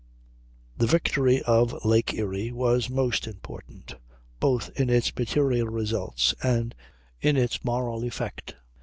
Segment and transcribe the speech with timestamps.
[0.79, 3.93] ]The victory of Lake Erie was most important,
[4.39, 6.73] both in its material results and
[7.21, 8.55] in its moral effect.